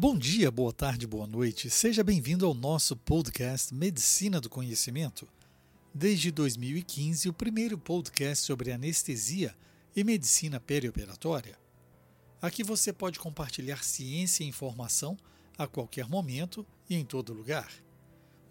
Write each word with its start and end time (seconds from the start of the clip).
Bom 0.00 0.16
dia, 0.16 0.48
boa 0.48 0.72
tarde, 0.72 1.08
boa 1.08 1.26
noite. 1.26 1.68
Seja 1.68 2.04
bem-vindo 2.04 2.46
ao 2.46 2.54
nosso 2.54 2.94
podcast 2.94 3.74
Medicina 3.74 4.40
do 4.40 4.48
Conhecimento. 4.48 5.26
Desde 5.92 6.30
2015, 6.30 7.28
o 7.28 7.32
primeiro 7.32 7.76
podcast 7.76 8.46
sobre 8.46 8.70
anestesia 8.70 9.56
e 9.96 10.04
medicina 10.04 10.60
perioperatória. 10.60 11.58
Aqui 12.40 12.62
você 12.62 12.92
pode 12.92 13.18
compartilhar 13.18 13.82
ciência 13.82 14.44
e 14.44 14.46
informação 14.46 15.18
a 15.58 15.66
qualquer 15.66 16.08
momento 16.08 16.64
e 16.88 16.94
em 16.94 17.04
todo 17.04 17.34
lugar. 17.34 17.68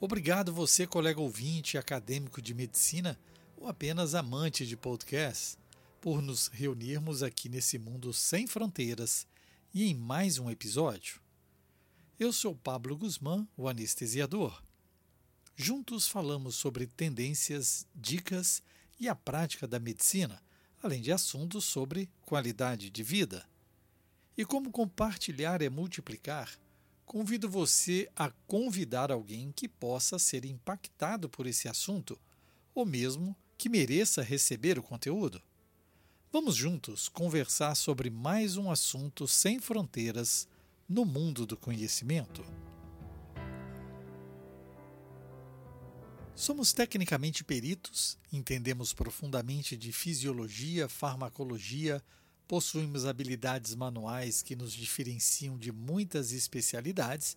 Obrigado 0.01 0.51
você, 0.51 0.85
colega 0.85 1.21
ouvinte, 1.21 1.77
acadêmico 1.77 2.41
de 2.41 2.53
medicina 2.53 3.17
ou 3.55 3.69
apenas 3.69 4.15
amante 4.15 4.67
de 4.67 4.75
podcast, 4.75 5.57
por 6.01 6.21
nos 6.21 6.49
reunirmos 6.49 7.23
aqui 7.23 7.47
nesse 7.47 7.79
mundo 7.79 8.11
sem 8.11 8.45
fronteiras 8.45 9.25
e 9.73 9.89
em 9.89 9.95
mais 9.95 10.39
um 10.39 10.51
episódio. 10.51 11.25
Eu 12.19 12.33
sou 12.33 12.55
Pablo 12.55 12.97
Guzmán, 12.97 13.47
o 13.55 13.69
anestesiador. 13.69 14.63
Juntos 15.55 16.07
falamos 16.07 16.55
sobre 16.55 16.87
tendências, 16.87 17.85
dicas 17.93 18.63
e 18.99 19.07
a 19.07 19.13
prática 19.13 19.67
da 19.67 19.77
medicina, 19.77 20.41
além 20.81 20.99
de 20.99 21.11
assuntos 21.11 21.65
sobre 21.65 22.09
qualidade 22.25 22.89
de 22.89 23.03
vida. 23.03 23.47
E 24.35 24.43
como 24.43 24.71
compartilhar 24.71 25.61
é 25.61 25.69
multiplicar, 25.69 26.49
convido 27.05 27.47
você 27.47 28.09
a 28.15 28.31
convidar 28.47 29.11
alguém 29.11 29.51
que 29.51 29.67
possa 29.67 30.17
ser 30.17 30.43
impactado 30.43 31.29
por 31.29 31.45
esse 31.45 31.69
assunto, 31.69 32.19
ou 32.73 32.83
mesmo 32.83 33.35
que 33.59 33.69
mereça 33.69 34.23
receber 34.23 34.79
o 34.79 34.83
conteúdo. 34.83 35.39
Vamos 36.31 36.55
juntos 36.55 37.09
conversar 37.09 37.75
sobre 37.75 38.09
mais 38.09 38.57
um 38.57 38.71
assunto 38.71 39.27
sem 39.27 39.59
fronteiras 39.59 40.47
no 40.87 41.03
mundo 41.03 41.45
do 41.45 41.57
conhecimento. 41.57 42.45
Somos 46.33 46.71
tecnicamente 46.71 47.43
peritos, 47.43 48.17
entendemos 48.31 48.93
profundamente 48.93 49.75
de 49.75 49.91
fisiologia, 49.91 50.87
farmacologia, 50.87 52.01
possuímos 52.47 53.05
habilidades 53.05 53.75
manuais 53.75 54.41
que 54.41 54.55
nos 54.55 54.71
diferenciam 54.71 55.57
de 55.57 55.71
muitas 55.71 56.31
especialidades 56.31 57.35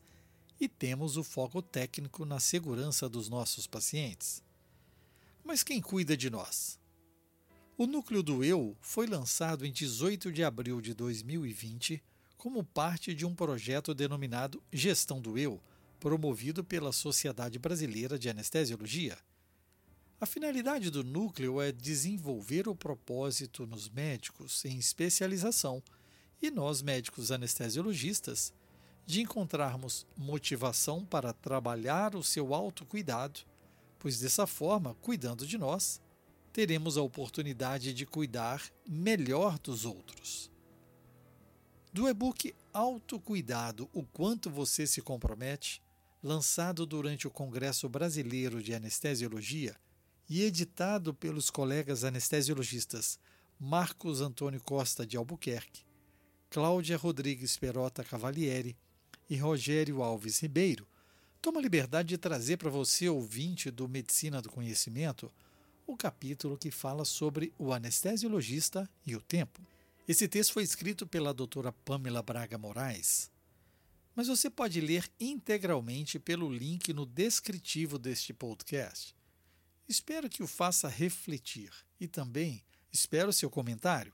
e 0.60 0.68
temos 0.68 1.16
o 1.16 1.24
foco 1.24 1.62
técnico 1.62 2.24
na 2.24 2.38
segurança 2.38 3.08
dos 3.08 3.28
nossos 3.28 3.66
pacientes. 3.66 4.42
Mas 5.42 5.64
quem 5.64 5.80
cuida 5.80 6.16
de 6.16 6.28
nós? 6.28 6.78
O 7.78 7.86
núcleo 7.86 8.22
do 8.22 8.44
Eu 8.44 8.76
foi 8.82 9.06
lançado 9.06 9.64
em 9.64 9.72
18 9.72 10.30
de 10.30 10.44
abril 10.44 10.82
de 10.82 10.92
2020 10.92 12.02
como 12.40 12.64
parte 12.64 13.14
de 13.14 13.26
um 13.26 13.34
projeto 13.34 13.92
denominado 13.92 14.62
Gestão 14.72 15.20
do 15.20 15.36
Eu, 15.36 15.60
promovido 16.00 16.64
pela 16.64 16.90
Sociedade 16.90 17.58
Brasileira 17.58 18.18
de 18.18 18.30
Anestesiologia. 18.30 19.18
A 20.18 20.24
finalidade 20.24 20.88
do 20.88 21.04
núcleo 21.04 21.60
é 21.60 21.70
desenvolver 21.70 22.66
o 22.66 22.74
propósito 22.74 23.66
nos 23.66 23.90
médicos 23.90 24.64
em 24.64 24.78
especialização 24.78 25.82
e 26.40 26.50
nós, 26.50 26.80
médicos 26.80 27.30
anestesiologistas, 27.30 28.54
de 29.04 29.20
encontrarmos 29.20 30.06
motivação 30.16 31.04
para 31.04 31.34
trabalhar 31.34 32.16
o 32.16 32.24
seu 32.24 32.54
autocuidado, 32.54 33.40
pois 33.98 34.18
dessa 34.18 34.46
forma, 34.46 34.94
cuidando 35.02 35.46
de 35.46 35.58
nós, 35.58 36.00
teremos 36.54 36.96
a 36.96 37.02
oportunidade 37.02 37.92
de 37.92 38.06
cuidar 38.06 38.62
melhor 38.88 39.58
dos 39.58 39.84
outros. 39.84 40.49
Do 41.92 42.08
e-book 42.08 42.54
Autocuidado: 42.72 43.90
O 43.92 44.04
quanto 44.04 44.48
você 44.48 44.86
se 44.86 45.02
compromete, 45.02 45.82
lançado 46.22 46.86
durante 46.86 47.26
o 47.26 47.30
Congresso 47.32 47.88
Brasileiro 47.88 48.62
de 48.62 48.72
Anestesiologia 48.72 49.74
e 50.28 50.42
editado 50.44 51.12
pelos 51.12 51.50
colegas 51.50 52.04
anestesiologistas 52.04 53.18
Marcos 53.58 54.20
Antônio 54.20 54.62
Costa 54.62 55.04
de 55.04 55.16
Albuquerque, 55.16 55.84
Cláudia 56.48 56.96
Rodrigues 56.96 57.56
Perota 57.56 58.04
Cavalieri 58.04 58.76
e 59.28 59.36
Rogério 59.36 60.00
Alves 60.00 60.38
Ribeiro, 60.38 60.86
toma 61.42 61.58
a 61.58 61.62
liberdade 61.62 62.10
de 62.10 62.18
trazer 62.18 62.56
para 62.56 62.70
você, 62.70 63.08
ouvinte 63.08 63.68
do 63.68 63.88
Medicina 63.88 64.40
do 64.40 64.48
Conhecimento, 64.48 65.28
o 65.88 65.96
capítulo 65.96 66.56
que 66.56 66.70
fala 66.70 67.04
sobre 67.04 67.52
o 67.58 67.72
anestesiologista 67.72 68.88
e 69.04 69.16
o 69.16 69.20
tempo. 69.20 69.60
Esse 70.08 70.26
texto 70.26 70.52
foi 70.52 70.62
escrito 70.62 71.06
pela 71.06 71.32
doutora 71.32 71.72
Pamela 71.72 72.22
Braga 72.22 72.58
Moraes, 72.58 73.30
mas 74.14 74.26
você 74.28 74.50
pode 74.50 74.80
ler 74.80 75.10
integralmente 75.20 76.18
pelo 76.18 76.52
link 76.52 76.92
no 76.92 77.06
descritivo 77.06 77.98
deste 77.98 78.32
podcast. 78.32 79.14
Espero 79.88 80.28
que 80.28 80.42
o 80.42 80.46
faça 80.46 80.88
refletir 80.88 81.72
e 81.98 82.08
também 82.08 82.64
espero 82.92 83.32
seu 83.32 83.48
comentário. 83.48 84.12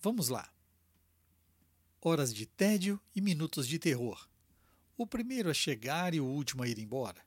Vamos 0.00 0.28
lá. 0.28 0.52
Horas 2.00 2.34
de 2.34 2.46
tédio 2.46 3.00
e 3.14 3.20
minutos 3.20 3.68
de 3.68 3.78
terror. 3.78 4.28
O 4.96 5.06
primeiro 5.06 5.48
a 5.48 5.54
chegar 5.54 6.14
e 6.14 6.20
o 6.20 6.26
último 6.26 6.62
a 6.62 6.68
ir 6.68 6.78
embora. 6.78 7.24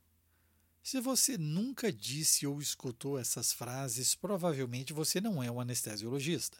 Se 0.83 0.99
você 0.99 1.37
nunca 1.37 1.91
disse 1.91 2.45
ou 2.45 2.61
escutou 2.61 3.17
essas 3.17 3.51
frases, 3.51 4.13
provavelmente 4.13 4.93
você 4.93 5.19
não 5.19 5.41
é 5.41 5.49
um 5.49 5.59
anestesiologista. 5.59 6.57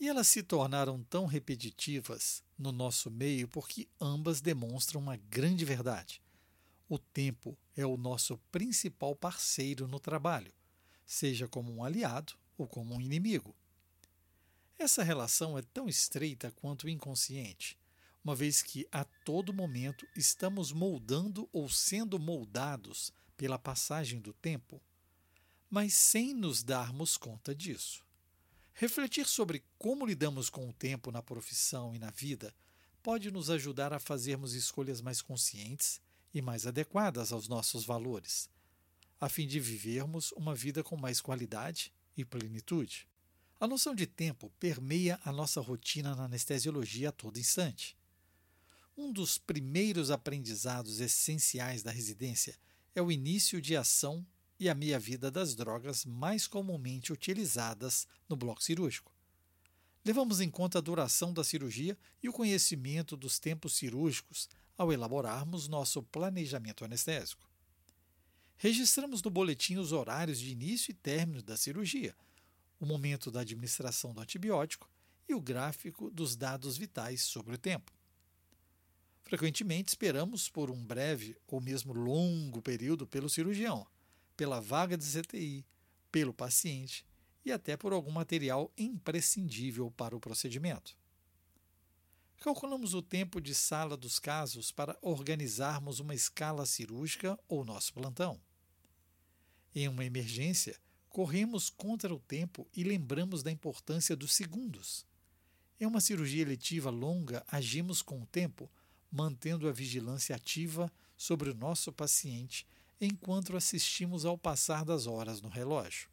E 0.00 0.08
elas 0.08 0.28
se 0.28 0.42
tornaram 0.42 1.04
tão 1.04 1.26
repetitivas 1.26 2.42
no 2.58 2.72
nosso 2.72 3.10
meio 3.10 3.46
porque 3.46 3.86
ambas 4.00 4.40
demonstram 4.40 4.98
uma 4.98 5.16
grande 5.16 5.62
verdade. 5.62 6.22
O 6.88 6.98
tempo 6.98 7.54
é 7.76 7.84
o 7.84 7.98
nosso 7.98 8.38
principal 8.50 9.14
parceiro 9.14 9.86
no 9.86 10.00
trabalho, 10.00 10.54
seja 11.04 11.46
como 11.46 11.70
um 11.70 11.84
aliado 11.84 12.32
ou 12.56 12.66
como 12.66 12.94
um 12.94 13.00
inimigo. 13.00 13.54
Essa 14.78 15.02
relação 15.02 15.58
é 15.58 15.62
tão 15.62 15.86
estreita 15.86 16.50
quanto 16.50 16.88
inconsciente, 16.88 17.78
uma 18.24 18.34
vez 18.34 18.62
que 18.62 18.88
a 18.90 19.04
todo 19.04 19.52
momento 19.52 20.06
estamos 20.16 20.72
moldando 20.72 21.46
ou 21.52 21.68
sendo 21.68 22.18
moldados 22.18 23.12
pela 23.36 23.58
passagem 23.58 24.18
do 24.18 24.32
tempo, 24.32 24.80
mas 25.68 25.92
sem 25.92 26.32
nos 26.32 26.62
darmos 26.62 27.18
conta 27.18 27.54
disso. 27.54 28.02
Refletir 28.74 29.26
sobre 29.26 29.62
como 29.78 30.06
lidamos 30.06 30.48
com 30.48 30.68
o 30.68 30.72
tempo 30.72 31.10
na 31.10 31.22
profissão 31.22 31.94
e 31.94 31.98
na 31.98 32.10
vida 32.10 32.54
pode 33.02 33.30
nos 33.30 33.50
ajudar 33.50 33.92
a 33.92 33.98
fazermos 33.98 34.54
escolhas 34.54 35.00
mais 35.00 35.22
conscientes 35.22 36.00
e 36.32 36.40
mais 36.40 36.66
adequadas 36.66 37.32
aos 37.32 37.48
nossos 37.48 37.84
valores, 37.84 38.48
a 39.20 39.28
fim 39.28 39.46
de 39.46 39.58
vivermos 39.58 40.32
uma 40.32 40.54
vida 40.54 40.82
com 40.82 40.96
mais 40.96 41.20
qualidade 41.20 41.92
e 42.16 42.24
plenitude. 42.24 43.08
A 43.58 43.66
noção 43.66 43.94
de 43.94 44.06
tempo 44.06 44.50
permeia 44.58 45.20
a 45.24 45.32
nossa 45.32 45.60
rotina 45.60 46.14
na 46.14 46.24
anestesiologia 46.24 47.10
a 47.10 47.12
todo 47.12 47.38
instante. 47.38 47.96
Um 48.96 49.12
dos 49.12 49.38
primeiros 49.38 50.10
aprendizados 50.10 51.00
essenciais 51.00 51.82
da 51.82 51.90
residência 51.90 52.58
é 52.94 53.02
o 53.02 53.12
início 53.12 53.60
de 53.60 53.76
ação 53.76 54.26
e 54.60 54.68
a 54.68 54.74
meia-vida 54.74 55.30
das 55.30 55.54
drogas 55.54 56.04
mais 56.04 56.46
comumente 56.46 57.14
utilizadas 57.14 58.06
no 58.28 58.36
bloco 58.36 58.62
cirúrgico. 58.62 59.10
Levamos 60.04 60.38
em 60.38 60.50
conta 60.50 60.76
a 60.76 60.82
duração 60.82 61.32
da 61.32 61.42
cirurgia 61.42 61.96
e 62.22 62.28
o 62.28 62.32
conhecimento 62.32 63.16
dos 63.16 63.38
tempos 63.38 63.74
cirúrgicos 63.74 64.50
ao 64.76 64.92
elaborarmos 64.92 65.66
nosso 65.66 66.02
planejamento 66.02 66.84
anestésico. 66.84 67.48
Registramos 68.58 69.22
no 69.22 69.30
boletim 69.30 69.78
os 69.78 69.92
horários 69.92 70.38
de 70.38 70.50
início 70.50 70.90
e 70.90 70.94
término 70.94 71.42
da 71.42 71.56
cirurgia, 71.56 72.14
o 72.78 72.84
momento 72.84 73.30
da 73.30 73.40
administração 73.40 74.12
do 74.12 74.20
antibiótico 74.20 74.90
e 75.26 75.32
o 75.32 75.40
gráfico 75.40 76.10
dos 76.10 76.36
dados 76.36 76.76
vitais 76.76 77.22
sobre 77.22 77.54
o 77.54 77.58
tempo. 77.58 77.90
Frequentemente 79.22 79.88
esperamos 79.88 80.50
por 80.50 80.70
um 80.70 80.84
breve 80.84 81.34
ou 81.46 81.62
mesmo 81.62 81.94
longo 81.94 82.60
período 82.60 83.06
pelo 83.06 83.30
cirurgião 83.30 83.86
pela 84.40 84.58
vaga 84.58 84.96
de 84.96 85.04
CTI, 85.04 85.66
pelo 86.10 86.32
paciente 86.32 87.04
e 87.44 87.52
até 87.52 87.76
por 87.76 87.92
algum 87.92 88.10
material 88.10 88.72
imprescindível 88.78 89.90
para 89.90 90.16
o 90.16 90.20
procedimento. 90.20 90.96
Calculamos 92.38 92.94
o 92.94 93.02
tempo 93.02 93.38
de 93.38 93.54
sala 93.54 93.98
dos 93.98 94.18
casos 94.18 94.72
para 94.72 94.96
organizarmos 95.02 96.00
uma 96.00 96.14
escala 96.14 96.64
cirúrgica 96.64 97.38
ou 97.46 97.66
nosso 97.66 97.92
plantão. 97.92 98.40
Em 99.74 99.86
uma 99.86 100.06
emergência, 100.06 100.80
corremos 101.10 101.68
contra 101.68 102.14
o 102.14 102.18
tempo 102.18 102.66
e 102.74 102.82
lembramos 102.82 103.42
da 103.42 103.50
importância 103.50 104.16
dos 104.16 104.32
segundos. 104.32 105.04
Em 105.78 105.84
uma 105.84 106.00
cirurgia 106.00 106.40
eletiva 106.40 106.88
longa, 106.88 107.44
agimos 107.46 108.00
com 108.00 108.22
o 108.22 108.26
tempo, 108.26 108.72
mantendo 109.12 109.68
a 109.68 109.72
vigilância 109.72 110.34
ativa 110.34 110.90
sobre 111.14 111.50
o 111.50 111.54
nosso 111.54 111.92
paciente 111.92 112.66
enquanto 113.00 113.56
assistimos 113.56 114.24
ao 114.24 114.36
passar 114.36 114.84
das 114.84 115.06
horas 115.06 115.40
no 115.40 115.48
relógio. 115.48 116.08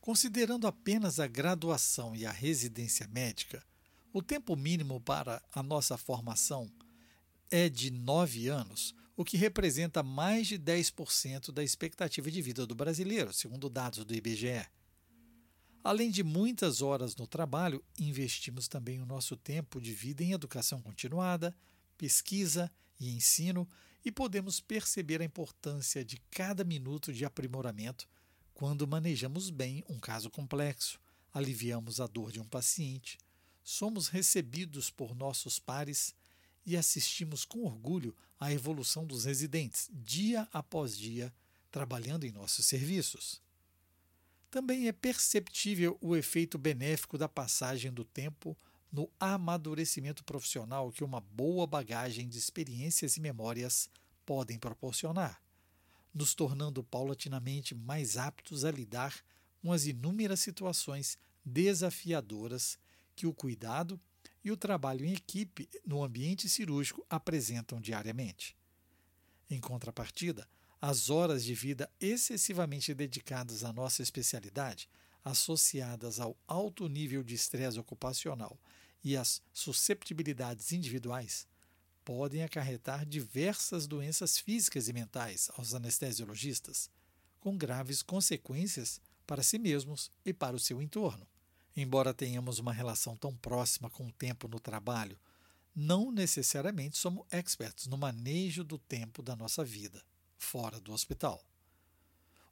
Considerando 0.00 0.66
apenas 0.66 1.20
a 1.20 1.26
graduação 1.26 2.16
e 2.16 2.26
a 2.26 2.32
residência 2.32 3.06
médica, 3.08 3.64
o 4.12 4.22
tempo 4.22 4.56
mínimo 4.56 5.00
para 5.00 5.42
a 5.52 5.62
nossa 5.62 5.96
formação 5.96 6.68
é 7.50 7.68
de 7.68 7.90
9 7.90 8.48
anos, 8.48 8.94
o 9.16 9.24
que 9.24 9.36
representa 9.36 10.02
mais 10.02 10.46
de 10.46 10.58
10% 10.58 11.52
da 11.52 11.62
expectativa 11.62 12.30
de 12.30 12.40
vida 12.40 12.66
do 12.66 12.74
brasileiro, 12.74 13.32
segundo 13.32 13.68
dados 13.68 14.04
do 14.04 14.14
IBGE. 14.14 14.66
Além 15.84 16.10
de 16.10 16.22
muitas 16.22 16.82
horas 16.82 17.14
no 17.16 17.26
trabalho, 17.26 17.84
investimos 17.98 18.68
também 18.68 19.00
o 19.00 19.06
nosso 19.06 19.36
tempo 19.36 19.80
de 19.80 19.92
vida 19.92 20.22
em 20.22 20.32
educação 20.32 20.80
continuada, 20.82 21.54
pesquisa 21.96 22.70
e 22.98 23.10
ensino 23.10 23.68
e 24.04 24.10
podemos 24.10 24.60
perceber 24.60 25.20
a 25.20 25.24
importância 25.24 26.04
de 26.04 26.18
cada 26.30 26.64
minuto 26.64 27.12
de 27.12 27.24
aprimoramento 27.24 28.08
quando 28.60 28.86
manejamos 28.86 29.48
bem 29.48 29.82
um 29.88 29.98
caso 29.98 30.28
complexo, 30.28 31.00
aliviamos 31.32 31.98
a 31.98 32.06
dor 32.06 32.30
de 32.30 32.40
um 32.40 32.44
paciente, 32.44 33.18
somos 33.62 34.08
recebidos 34.08 34.90
por 34.90 35.14
nossos 35.14 35.58
pares 35.58 36.14
e 36.66 36.76
assistimos 36.76 37.44
com 37.44 37.64
orgulho 37.64 38.14
à 38.38 38.52
evolução 38.52 39.06
dos 39.06 39.24
residentes, 39.24 39.88
dia 39.90 40.46
após 40.52 40.96
dia, 40.96 41.32
trabalhando 41.70 42.24
em 42.24 42.32
nossos 42.32 42.66
serviços. 42.66 43.40
Também 44.50 44.88
é 44.88 44.92
perceptível 44.92 45.96
o 46.00 46.14
efeito 46.14 46.58
benéfico 46.58 47.16
da 47.16 47.28
passagem 47.28 47.90
do 47.92 48.04
tempo 48.04 48.54
no 48.92 49.10
amadurecimento 49.18 50.24
profissional 50.24 50.90
que 50.90 51.04
uma 51.04 51.20
boa 51.20 51.66
bagagem 51.66 52.28
de 52.28 52.38
experiências 52.38 53.16
e 53.16 53.20
memórias 53.20 53.88
podem 54.26 54.58
proporcionar, 54.58 55.40
nos 56.12 56.34
tornando 56.34 56.82
paulatinamente 56.82 57.74
mais 57.74 58.16
aptos 58.16 58.64
a 58.64 58.70
lidar 58.70 59.14
com 59.62 59.72
as 59.72 59.86
inúmeras 59.86 60.40
situações 60.40 61.16
desafiadoras 61.44 62.78
que 63.14 63.26
o 63.26 63.34
cuidado 63.34 64.00
e 64.42 64.50
o 64.50 64.56
trabalho 64.56 65.04
em 65.04 65.12
equipe 65.12 65.68
no 65.86 66.02
ambiente 66.02 66.48
cirúrgico 66.48 67.04
apresentam 67.08 67.80
diariamente. 67.80 68.56
Em 69.48 69.60
contrapartida, 69.60 70.48
as 70.80 71.10
horas 71.10 71.44
de 71.44 71.54
vida 71.54 71.90
excessivamente 72.00 72.94
dedicadas 72.94 73.64
à 73.64 73.72
nossa 73.72 74.02
especialidade, 74.02 74.88
associadas 75.24 76.20
ao 76.20 76.36
alto 76.46 76.88
nível 76.88 77.22
de 77.22 77.34
estresse 77.34 77.78
ocupacional 77.78 78.58
e 79.02 79.16
às 79.16 79.42
susceptibilidades 79.52 80.72
individuais, 80.72 81.46
podem 82.04 82.42
acarretar 82.42 83.06
diversas 83.06 83.86
doenças 83.86 84.38
físicas 84.38 84.88
e 84.88 84.92
mentais 84.92 85.50
aos 85.56 85.74
anestesiologistas, 85.74 86.90
com 87.38 87.56
graves 87.56 88.02
consequências 88.02 89.00
para 89.26 89.42
si 89.42 89.58
mesmos 89.58 90.10
e 90.24 90.32
para 90.32 90.56
o 90.56 90.60
seu 90.60 90.82
entorno. 90.82 91.26
Embora 91.76 92.12
tenhamos 92.12 92.58
uma 92.58 92.72
relação 92.72 93.16
tão 93.16 93.34
próxima 93.36 93.88
com 93.88 94.06
o 94.06 94.12
tempo 94.12 94.48
no 94.48 94.58
trabalho, 94.58 95.18
não 95.74 96.10
necessariamente 96.10 96.98
somos 96.98 97.24
experts 97.30 97.86
no 97.86 97.96
manejo 97.96 98.64
do 98.64 98.76
tempo 98.76 99.22
da 99.22 99.36
nossa 99.36 99.64
vida, 99.64 100.02
fora 100.36 100.80
do 100.80 100.92
hospital. 100.92 101.44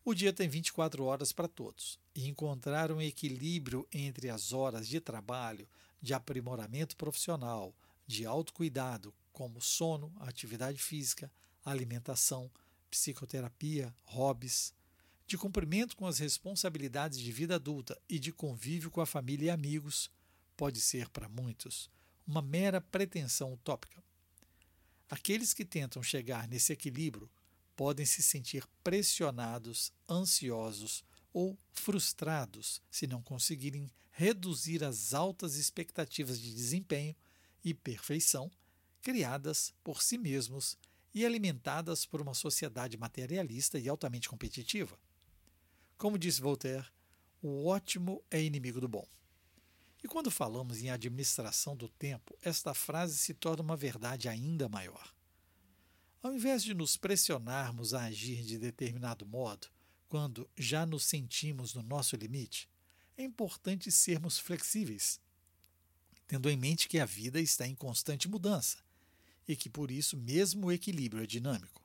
O 0.09 0.15
dia 0.15 0.33
tem 0.33 0.49
24 0.49 1.05
horas 1.05 1.33
para 1.33 1.47
todos, 1.47 2.01
e 2.15 2.31
encontrar 2.31 2.91
um 2.91 2.99
equilíbrio 2.99 3.87
entre 3.93 4.31
as 4.31 4.55
horas 4.55 4.89
de 4.89 5.01
trabalho, 5.01 5.69
de 6.01 6.15
aprimoramento 6.15 6.97
profissional, 6.97 7.77
de 8.07 8.25
autocuidado, 8.25 9.15
como 9.35 9.61
sono, 9.61 10.11
atividade 10.21 10.79
física, 10.79 11.31
alimentação, 11.63 12.51
psicoterapia, 12.91 13.95
hobbies, 14.07 14.73
de 15.27 15.37
cumprimento 15.37 15.95
com 15.95 16.07
as 16.07 16.19
responsabilidades 16.19 17.19
de 17.19 17.31
vida 17.31 17.57
adulta 17.57 18.01
e 18.09 18.19
de 18.19 18.33
convívio 18.33 18.91
com 18.91 19.03
a 19.03 19.07
família 19.07 19.49
e 19.49 19.51
amigos, 19.51 20.11
pode 20.57 20.81
ser 20.81 21.11
para 21.11 21.29
muitos 21.29 21.91
uma 22.27 22.41
mera 22.41 22.81
pretensão 22.81 23.53
utópica. 23.53 24.03
Aqueles 25.11 25.53
que 25.53 25.67
tentam 25.67 26.03
chegar 26.03 26.49
nesse 26.49 26.73
equilíbrio 26.73 27.29
podem 27.79 28.05
se 28.05 28.25
sentir 28.25 28.67
pressionados, 28.83 29.93
ansiosos 30.11 31.05
ou 31.33 31.57
frustrados 31.71 32.83
se 32.91 33.07
não 33.07 33.23
conseguirem 33.23 33.89
reduzir 34.11 34.83
as 34.83 35.15
altas 35.15 35.55
expectativas 35.55 36.41
de 36.41 36.53
desempenho 36.53 37.15
e 37.65 37.73
perfeição 37.73 38.51
criadas 39.01 39.73
por 39.85 40.03
si 40.03 40.19
mesmos 40.19 40.77
e 41.15 41.25
alimentadas 41.25 42.05
por 42.05 42.21
uma 42.21 42.35
sociedade 42.35 42.97
materialista 42.97 43.79
e 43.79 43.89
altamente 43.89 44.29
competitiva. 44.29 44.99
Como 45.97 46.19
disse 46.19 46.41
Voltaire, 46.41 46.89
o 47.41 47.67
ótimo 47.67 48.25
é 48.29 48.43
inimigo 48.43 48.81
do 48.81 48.89
bom. 48.89 49.07
E 50.03 50.09
quando 50.09 50.33
falamos 50.33 50.83
em 50.83 50.91
administração 50.91 51.77
do 51.77 51.89
tempo, 51.89 52.37
esta 52.43 52.75
frase 52.75 53.17
se 53.17 53.35
torna 53.35 53.63
uma 53.63 53.77
verdade 53.77 54.29
ainda 54.29 54.69
maior. 54.69 55.17
Ao 56.21 56.35
invés 56.35 56.65
de 56.65 56.75
nos 56.75 56.97
pressionarmos 56.97 57.95
a 57.95 58.05
agir 58.05 58.43
de 58.43 58.59
determinado 58.59 59.25
modo, 59.25 59.69
quando 60.09 60.51
já 60.57 60.85
nos 60.85 61.05
sentimos 61.05 61.75
no 61.75 61.83
nosso 61.83 62.17
limite, 62.17 62.69
é 63.17 63.23
importante 63.23 63.93
sermos 63.93 64.37
flexíveis, 64.37 65.21
tendo 66.27 66.51
em 66.51 66.57
mente 66.57 66.89
que 66.89 66.99
a 66.99 67.07
vida 67.07 67.41
está 67.41 67.69
em 67.69 67.75
constante 67.75 68.29
mudança 68.29 68.79
e 69.47 69.55
que 69.55 69.71
por 69.71 69.93
isso 69.93 70.17
mesmo 70.17 70.67
o 70.67 70.73
equilíbrio 70.73 71.23
é 71.23 71.27
dinâmico. 71.27 71.83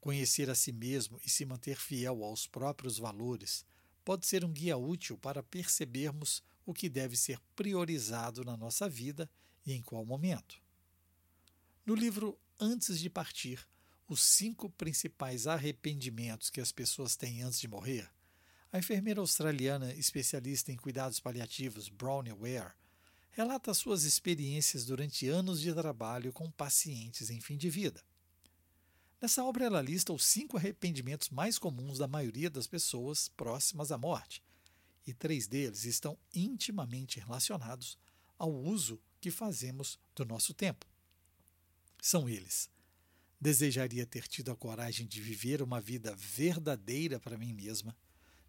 Conhecer 0.00 0.50
a 0.50 0.54
si 0.54 0.72
mesmo 0.72 1.20
e 1.24 1.30
se 1.30 1.44
manter 1.44 1.76
fiel 1.76 2.24
aos 2.24 2.48
próprios 2.48 2.98
valores 2.98 3.64
pode 4.04 4.26
ser 4.26 4.44
um 4.44 4.52
guia 4.52 4.76
útil 4.76 5.16
para 5.16 5.42
percebermos 5.42 6.42
o 6.66 6.74
que 6.74 6.88
deve 6.88 7.16
ser 7.16 7.38
priorizado 7.54 8.44
na 8.44 8.56
nossa 8.56 8.88
vida 8.88 9.30
e 9.64 9.72
em 9.72 9.82
qual 9.82 10.04
momento. 10.04 10.60
No 11.86 11.94
livro 11.94 12.38
Antes 12.62 13.00
de 13.00 13.08
Partir, 13.08 13.66
os 14.06 14.22
cinco 14.22 14.68
principais 14.68 15.46
arrependimentos 15.46 16.50
que 16.50 16.60
as 16.60 16.70
pessoas 16.70 17.16
têm 17.16 17.40
antes 17.40 17.58
de 17.58 17.66
morrer, 17.66 18.06
a 18.70 18.78
enfermeira 18.78 19.18
australiana 19.18 19.94
especialista 19.94 20.70
em 20.70 20.76
cuidados 20.76 21.18
paliativos 21.18 21.88
Brownie 21.88 22.34
Ware 22.34 22.74
relata 23.30 23.72
suas 23.72 24.04
experiências 24.04 24.84
durante 24.84 25.26
anos 25.26 25.58
de 25.58 25.72
trabalho 25.72 26.34
com 26.34 26.50
pacientes 26.50 27.30
em 27.30 27.40
fim 27.40 27.56
de 27.56 27.70
vida. 27.70 28.04
Nessa 29.22 29.42
obra, 29.42 29.64
ela 29.64 29.80
lista 29.80 30.12
os 30.12 30.26
cinco 30.26 30.58
arrependimentos 30.58 31.30
mais 31.30 31.58
comuns 31.58 31.96
da 31.96 32.06
maioria 32.06 32.50
das 32.50 32.66
pessoas 32.66 33.28
próximas 33.28 33.90
à 33.90 33.96
morte, 33.96 34.42
e 35.06 35.14
três 35.14 35.46
deles 35.46 35.84
estão 35.84 36.18
intimamente 36.34 37.20
relacionados 37.20 37.96
ao 38.36 38.52
uso 38.52 39.00
que 39.18 39.30
fazemos 39.30 39.98
do 40.14 40.26
nosso 40.26 40.52
tempo. 40.52 40.89
São 42.02 42.28
eles: 42.28 42.68
desejaria 43.40 44.06
ter 44.06 44.26
tido 44.26 44.50
a 44.50 44.56
coragem 44.56 45.06
de 45.06 45.20
viver 45.20 45.62
uma 45.62 45.80
vida 45.80 46.14
verdadeira 46.16 47.18
para 47.18 47.38
mim 47.38 47.52
mesma, 47.52 47.96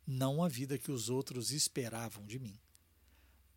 não 0.05 0.43
a 0.43 0.48
vida 0.48 0.77
que 0.77 0.91
os 0.91 1.10
outros 1.10 1.51
esperavam 1.51 2.25
de 2.25 2.39
mim. 2.39 2.60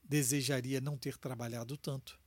Desejaria 0.02 0.80
não 0.80 0.98
ter 0.98 1.16
trabalhado 1.16 1.76
tanto. 1.76 2.20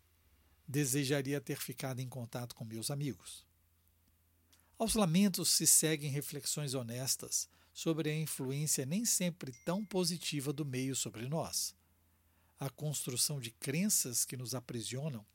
Desejaria 0.68 1.40
ter 1.40 1.58
ficado 1.60 2.00
em 2.00 2.10
contato 2.10 2.56
com 2.56 2.66
meus 2.66 2.90
amigos. 2.90 3.46
Aos 4.78 4.96
lamentos 4.96 5.50
se 5.50 5.66
seguem 5.66 6.12
reflexões 6.12 6.74
honestas 6.74 7.48
sobre 7.74 8.10
a 8.10 8.16
influência 8.16 8.86
nem 8.86 9.06
sempre 9.06 9.52
tão 9.64 9.86
positiva 9.86 10.52
do 10.52 10.66
meio 10.66 10.96
sobre 10.96 11.28
nós. 11.28 11.76
A 12.60 12.70
construção 12.70 13.40
de 13.40 13.52
crenças 13.52 14.26
que 14.26 14.36
nos 14.36 14.56
aprisionam, 14.56 15.26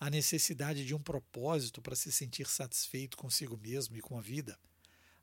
a 0.00 0.08
necessidade 0.08 0.84
de 0.84 0.94
um 0.94 1.00
propósito 1.00 1.82
para 1.82 1.96
se 1.96 2.12
sentir 2.12 2.46
satisfeito 2.46 3.16
consigo 3.16 3.56
mesmo 3.56 3.96
e 3.96 4.00
com 4.00 4.18
a 4.18 4.20
vida, 4.20 4.58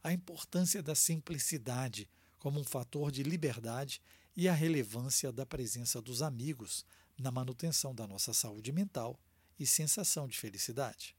a 0.03 0.11
importância 0.11 0.83
da 0.83 0.93
simplicidade 0.93 2.09
como 2.37 2.59
um 2.59 2.63
fator 2.63 3.11
de 3.11 3.23
liberdade 3.23 4.01
e 4.35 4.47
a 4.47 4.53
relevância 4.53 5.31
da 5.31 5.45
presença 5.45 6.01
dos 6.01 6.21
amigos 6.21 6.85
na 7.17 7.31
manutenção 7.31 7.95
da 7.95 8.05
nossa 8.05 8.33
saúde 8.33 8.71
mental 8.71 9.19
e 9.57 9.65
sensação 9.65 10.27
de 10.27 10.37
felicidade. 10.37 11.15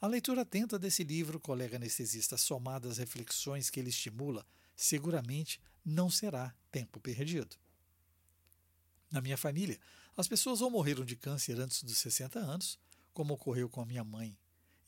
A 0.00 0.06
leitura 0.06 0.42
atenta 0.42 0.78
desse 0.78 1.02
livro, 1.02 1.40
colega 1.40 1.76
anestesista, 1.76 2.36
somada 2.36 2.88
às 2.88 2.98
reflexões 2.98 3.68
que 3.68 3.80
ele 3.80 3.90
estimula, 3.90 4.46
seguramente 4.76 5.60
não 5.84 6.08
será 6.08 6.54
tempo 6.70 7.00
perdido. 7.00 7.56
Na 9.10 9.20
minha 9.20 9.36
família, 9.36 9.78
as 10.18 10.26
pessoas 10.26 10.60
ou 10.60 10.68
morreram 10.68 11.04
de 11.04 11.14
câncer 11.14 11.60
antes 11.60 11.84
dos 11.84 11.96
60 11.98 12.40
anos, 12.40 12.76
como 13.14 13.34
ocorreu 13.34 13.68
com 13.68 13.80
a 13.80 13.86
minha 13.86 14.02
mãe 14.02 14.36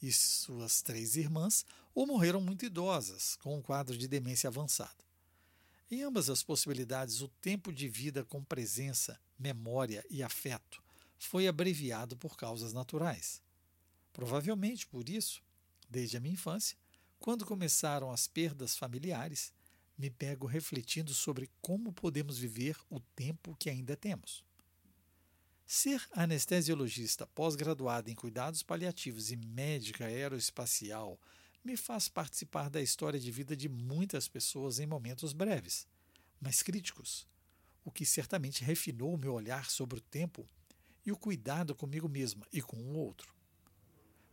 e 0.02 0.10
suas 0.10 0.82
três 0.82 1.14
irmãs, 1.14 1.64
ou 1.94 2.04
morreram 2.04 2.40
muito 2.40 2.64
idosas, 2.64 3.36
com 3.36 3.56
um 3.56 3.62
quadro 3.62 3.96
de 3.96 4.08
demência 4.08 4.48
avançada. 4.48 5.04
Em 5.88 6.02
ambas 6.02 6.28
as 6.28 6.42
possibilidades, 6.42 7.20
o 7.20 7.28
tempo 7.28 7.72
de 7.72 7.88
vida 7.88 8.24
com 8.24 8.42
presença, 8.42 9.20
memória 9.38 10.04
e 10.10 10.20
afeto 10.20 10.82
foi 11.16 11.46
abreviado 11.46 12.16
por 12.16 12.36
causas 12.36 12.72
naturais. 12.72 13.40
Provavelmente 14.12 14.84
por 14.84 15.08
isso, 15.08 15.44
desde 15.88 16.16
a 16.16 16.20
minha 16.20 16.34
infância, 16.34 16.76
quando 17.20 17.46
começaram 17.46 18.10
as 18.10 18.26
perdas 18.26 18.76
familiares, 18.76 19.52
me 19.96 20.10
pego 20.10 20.48
refletindo 20.48 21.14
sobre 21.14 21.48
como 21.62 21.92
podemos 21.92 22.36
viver 22.36 22.76
o 22.90 22.98
tempo 22.98 23.54
que 23.56 23.70
ainda 23.70 23.96
temos. 23.96 24.49
Ser 25.72 26.04
anestesiologista 26.10 27.28
pós-graduado 27.28 28.10
em 28.10 28.14
cuidados 28.16 28.60
paliativos 28.60 29.30
e 29.30 29.36
médica 29.36 30.04
aeroespacial 30.04 31.16
me 31.64 31.76
faz 31.76 32.08
participar 32.08 32.68
da 32.68 32.82
história 32.82 33.20
de 33.20 33.30
vida 33.30 33.56
de 33.56 33.68
muitas 33.68 34.26
pessoas 34.26 34.80
em 34.80 34.86
momentos 34.86 35.32
breves, 35.32 35.86
mas 36.40 36.60
críticos, 36.60 37.24
o 37.84 37.90
que 37.92 38.04
certamente 38.04 38.64
refinou 38.64 39.16
meu 39.16 39.32
olhar 39.32 39.70
sobre 39.70 40.00
o 40.00 40.02
tempo 40.02 40.44
e 41.06 41.12
o 41.12 41.16
cuidado 41.16 41.72
comigo 41.72 42.08
mesma 42.08 42.44
e 42.52 42.60
com 42.60 42.76
o 42.76 42.96
outro. 42.96 43.32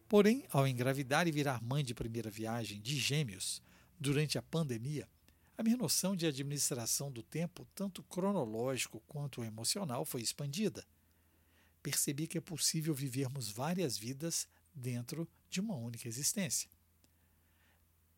Porém, 0.10 0.44
ao 0.50 0.68
engravidar 0.68 1.28
e 1.28 1.32
virar 1.32 1.62
mãe 1.62 1.84
de 1.84 1.94
primeira 1.94 2.32
viagem 2.32 2.82
de 2.82 2.98
gêmeos 2.98 3.62
durante 4.00 4.40
a 4.40 4.42
pandemia, 4.42 5.08
a 5.56 5.62
minha 5.62 5.78
noção 5.78 6.16
de 6.16 6.26
administração 6.26 7.12
do 7.12 7.22
tempo, 7.22 7.68
tanto 7.76 8.02
cronológico 8.02 9.02
quanto 9.02 9.44
emocional, 9.44 10.04
foi 10.04 10.24
expandida 10.24 10.84
percebi 11.88 12.28
que 12.28 12.38
é 12.38 12.42
possível 12.42 12.94
vivermos 12.94 13.50
várias 13.50 13.98
vidas 13.98 14.46
dentro 14.76 15.26
de 15.50 15.62
uma 15.62 15.74
única 15.74 16.06
existência. 16.06 16.70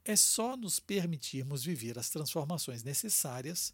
É 0.04 0.16
só 0.16 0.58
nos 0.58 0.80
permitirmos 0.80 1.64
viver 1.64 2.00
as 2.00 2.10
transformações 2.10 2.82
necessárias 2.82 3.72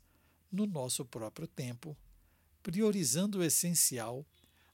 no 0.51 0.65
nosso 0.65 1.05
próprio 1.05 1.47
tempo, 1.47 1.95
priorizando 2.61 3.39
o 3.39 3.43
essencial, 3.43 4.27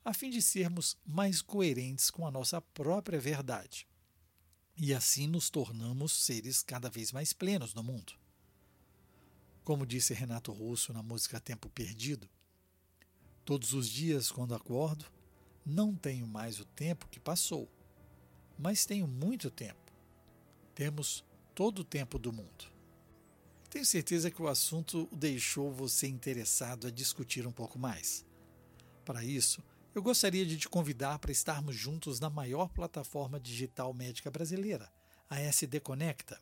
a 0.04 0.12
fim 0.12 0.32
de 0.32 0.42
sermos 0.42 0.98
mais 1.06 1.40
coerentes 1.40 2.10
com 2.10 2.26
a 2.26 2.32
nossa 2.32 2.60
própria 2.60 3.20
verdade. 3.20 3.88
E 4.76 4.92
assim 4.92 5.28
nos 5.28 5.52
tornamos 5.52 6.14
seres 6.14 6.64
cada 6.64 6.90
vez 6.90 7.12
mais 7.12 7.32
plenos 7.32 7.76
no 7.76 7.84
mundo. 7.84 8.14
Como 9.64 9.86
disse 9.86 10.16
Renato 10.16 10.52
Russo 10.52 10.92
na 10.92 11.04
música 11.04 11.40
Tempo 11.40 11.70
Perdido, 11.70 12.28
Todos 13.44 13.74
os 13.74 13.90
dias, 13.90 14.32
quando 14.32 14.56
acordo, 14.56 15.06
não 15.66 15.96
tenho 15.96 16.28
mais 16.28 16.60
o 16.60 16.66
tempo 16.66 17.08
que 17.10 17.20
passou, 17.20 17.70
mas 18.58 18.86
tenho 18.86 19.08
muito 19.08 19.50
tempo. 19.50 19.92
Temos 20.74 21.24
todo 21.54 21.80
o 21.80 21.84
tempo 21.84 22.18
do 22.18 22.32
mundo. 22.32 22.72
Tenho 23.70 23.86
certeza 23.86 24.30
que 24.30 24.42
o 24.42 24.48
assunto 24.48 25.08
deixou 25.12 25.72
você 25.72 26.08
interessado 26.08 26.88
a 26.88 26.92
discutir 26.92 27.48
um 27.48 27.52
pouco 27.52 27.80
mais. 27.80 28.26
Para 29.06 29.24
isso, 29.24 29.64
eu 29.96 30.02
gostaria 30.02 30.46
de 30.46 30.58
te 30.58 30.70
convidar 30.70 31.20
para 31.20 31.32
estarmos 31.32 31.76
juntos 31.76 32.20
na 32.20 32.30
maior 32.30 32.70
plataforma 32.70 33.40
digital 33.40 33.94
médica 33.94 34.30
brasileira, 34.30 34.92
a 35.30 35.40
SD 35.40 35.80
Conecta. 35.80 36.40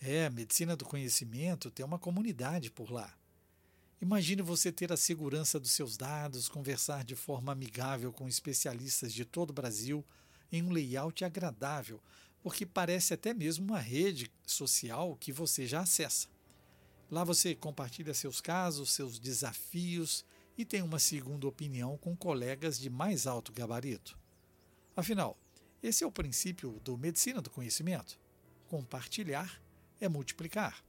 É, 0.00 0.28
Medicina 0.30 0.76
do 0.76 0.84
Conhecimento 0.84 1.70
tem 1.70 1.84
uma 1.84 1.98
comunidade 1.98 2.70
por 2.70 2.90
lá. 2.90 3.14
Imagine 4.00 4.42
você 4.42 4.70
ter 4.70 4.92
a 4.92 4.96
segurança 4.96 5.58
dos 5.58 5.72
seus 5.72 5.96
dados, 5.96 6.48
conversar 6.48 7.02
de 7.02 7.16
forma 7.16 7.52
amigável 7.52 8.12
com 8.12 8.28
especialistas 8.28 9.12
de 9.12 9.24
todo 9.24 9.50
o 9.50 9.54
Brasil 9.54 10.04
em 10.52 10.62
um 10.62 10.70
layout 10.70 11.24
agradável, 11.24 12.00
porque 12.42 12.66
parece 12.66 13.14
até 13.14 13.32
mesmo 13.32 13.64
uma 13.64 13.78
rede 13.78 14.30
social 14.46 15.16
que 15.16 15.32
você 15.32 15.66
já 15.66 15.80
acessa. 15.80 16.28
Lá 17.10 17.24
você 17.24 17.54
compartilha 17.54 18.12
seus 18.12 18.40
casos, 18.40 18.92
seus 18.92 19.18
desafios 19.18 20.24
e 20.58 20.64
tem 20.64 20.82
uma 20.82 20.98
segunda 20.98 21.46
opinião 21.48 21.96
com 21.96 22.14
colegas 22.14 22.78
de 22.78 22.90
mais 22.90 23.26
alto 23.26 23.50
gabarito. 23.50 24.18
Afinal, 24.94 25.38
esse 25.82 26.04
é 26.04 26.06
o 26.06 26.12
princípio 26.12 26.80
do 26.84 26.98
medicina 26.98 27.40
do 27.40 27.50
conhecimento. 27.50 28.18
Compartilhar 28.68 29.62
é 30.00 30.08
multiplicar. 30.08 30.84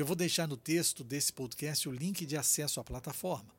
Eu 0.00 0.06
vou 0.06 0.16
deixar 0.16 0.48
no 0.48 0.56
texto 0.56 1.04
desse 1.04 1.30
podcast 1.30 1.86
o 1.86 1.92
link 1.92 2.24
de 2.24 2.34
acesso 2.34 2.80
à 2.80 2.82
plataforma, 2.82 3.54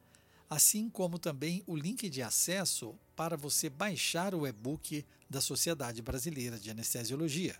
assim 0.50 0.89
como 0.89 1.19
também 1.19 1.62
o 1.67 1.75
link 1.75 2.10
de 2.10 2.24
acesso 2.24 2.95
para 3.15 3.38
você 3.38 3.69
baixar 3.69 4.33
o 4.33 4.48
e-book 4.48 5.05
da 5.29 5.39
Sociedade 5.39 6.01
Brasileira 6.01 6.57
de 6.57 6.71
Anestesiologia. 6.71 7.55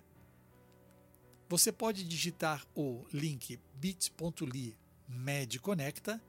Você 1.48 1.72
pode 1.72 2.04
digitar 2.04 2.66
o 2.74 3.06
link 3.14 3.60
bit.ly 3.76 4.76
medconecta 5.08 6.20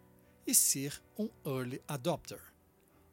e 0.46 0.54
ser 0.54 1.02
um 1.18 1.30
early 1.46 1.80
adopter, 1.88 2.42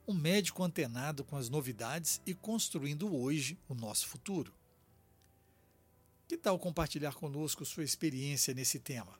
um 0.06 0.14
médico 0.14 0.62
antenado 0.64 1.24
com 1.24 1.38
as 1.38 1.48
novidades 1.48 2.20
e 2.26 2.34
construindo 2.34 3.16
hoje 3.16 3.58
o 3.70 3.74
nosso 3.74 4.06
futuro. 4.06 4.54
Que 6.28 6.36
tal 6.36 6.60
compartilhar 6.60 7.14
conosco 7.14 7.64
sua 7.64 7.86
experiência 7.86 8.54
nesse 8.54 8.80
tema? 8.80 9.18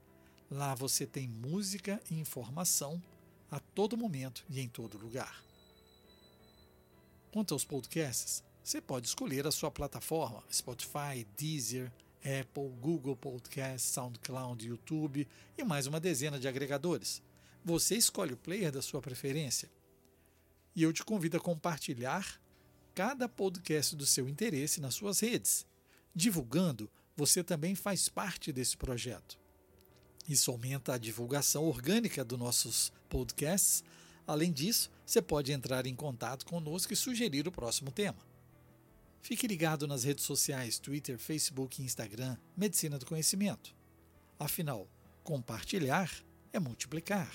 Lá 0.50 0.74
você 0.74 1.06
tem 1.06 1.28
música 1.28 2.02
e 2.10 2.20
informação 2.20 3.00
a 3.52 3.60
todo 3.60 3.96
momento 3.96 4.44
e 4.50 4.60
em 4.60 4.68
todo 4.68 4.98
lugar. 4.98 5.44
Quanto 7.32 7.54
aos 7.54 7.64
podcasts, 7.64 8.44
você 8.64 8.82
pode 8.82 9.06
escolher 9.06 9.46
a 9.46 9.52
sua 9.52 9.70
plataforma: 9.70 10.44
Spotify, 10.52 11.24
Deezer, 11.38 11.94
Apple, 12.28 12.70
Google 12.82 13.16
Podcast, 13.16 13.88
SoundCloud, 13.88 14.68
YouTube 14.68 15.26
e 15.58 15.64
mais 15.64 15.88
uma 15.88 15.98
dezena 15.98 16.38
de 16.38 16.46
agregadores. 16.46 17.22
Você 17.64 17.96
escolhe 17.96 18.34
o 18.34 18.38
player 18.38 18.70
da 18.70 18.82
sua 18.82 19.02
preferência. 19.02 19.72
E 20.76 20.84
eu 20.84 20.92
te 20.92 21.06
convido 21.06 21.38
a 21.38 21.40
compartilhar 21.40 22.42
cada 22.94 23.30
podcast 23.30 23.96
do 23.96 24.06
seu 24.06 24.28
interesse 24.28 24.82
nas 24.82 24.94
suas 24.94 25.22
redes. 25.22 25.66
Divulgando, 26.14 26.90
você 27.16 27.42
também 27.42 27.76
faz 27.76 28.10
parte 28.10 28.52
desse 28.52 28.76
projeto. 28.76 29.40
Isso 30.28 30.52
aumenta 30.52 30.94
a 30.94 30.98
divulgação 30.98 31.64
orgânica 31.64 32.26
dos 32.26 32.38
nossos 32.38 32.92
podcasts. 33.08 33.86
Além 34.28 34.52
disso, 34.52 34.92
você 35.06 35.22
pode 35.22 35.54
entrar 35.54 35.88
em 35.88 35.96
contato 35.96 36.46
conosco 36.46 36.92
e 36.92 36.96
sugerir 36.98 37.48
o 37.48 37.52
próximo 37.54 37.90
tema. 37.90 38.20
Fique 39.28 39.46
ligado 39.46 39.86
nas 39.90 40.06
redes 40.06 40.24
sociais 40.24 40.80
Twitter, 40.80 41.20
Facebook 41.20 41.82
e 41.82 41.86
Instagram 41.86 42.38
Medicina 42.56 42.98
do 42.98 43.06
Conhecimento. 43.06 43.76
Afinal, 44.40 44.90
compartilhar 45.22 46.10
é 46.54 46.60
multiplicar. 46.62 47.30